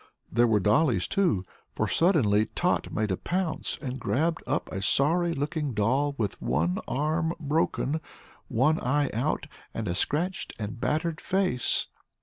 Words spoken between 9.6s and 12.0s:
and a scratched and battered face.